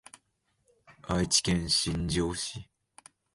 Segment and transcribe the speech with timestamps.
[1.03, 2.67] 愛知県新城市